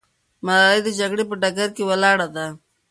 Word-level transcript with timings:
ملالۍ 0.45 0.79
د 0.83 0.89
جګړې 0.99 1.23
په 1.29 1.35
ډګر 1.41 1.69
کې 1.75 1.83
ولاړه 1.89 2.27
ده. 2.35 2.45